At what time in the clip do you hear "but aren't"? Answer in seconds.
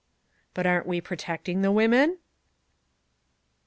0.55-0.87